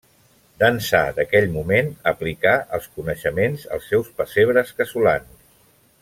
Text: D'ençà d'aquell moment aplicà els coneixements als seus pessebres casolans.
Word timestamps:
D'ençà 0.61 1.01
d'aquell 1.17 1.43
moment 1.57 1.91
aplicà 2.13 2.53
els 2.77 2.87
coneixements 2.97 3.67
als 3.77 3.89
seus 3.93 4.09
pessebres 4.23 4.73
casolans. 4.81 5.35